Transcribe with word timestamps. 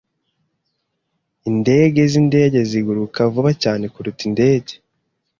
Indege 1.49 2.01
zindege 2.11 2.59
ziguruka 2.69 3.19
vuba 3.33 3.51
cyane 3.63 3.85
kuruta 3.93 4.21
indege. 4.29 4.71